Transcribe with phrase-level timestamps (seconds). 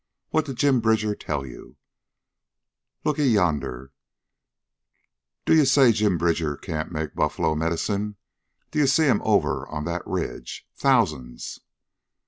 [0.31, 1.75] "What did Jim Bridger tell ye?
[3.05, 3.91] Lookee yonder!
[5.45, 8.15] Do ee say Jim Bridger can't make buffler medicine?
[8.71, 11.59] Do ee see 'em over yan ridge thousands?"